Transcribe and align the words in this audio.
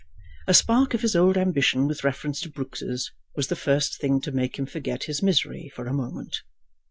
A 0.47 0.55
spark 0.55 0.95
of 0.95 1.03
his 1.03 1.15
old 1.15 1.37
ambition 1.37 1.85
with 1.87 2.03
reference 2.03 2.41
to 2.41 2.49
Brooks's 2.49 3.11
was 3.35 3.49
the 3.49 3.55
first 3.55 4.01
thing 4.01 4.19
to 4.21 4.31
make 4.31 4.57
him 4.57 4.65
forget 4.65 5.03
his 5.03 5.21
misery 5.21 5.71
for 5.75 5.85
a 5.85 5.93
moment. 5.93 6.37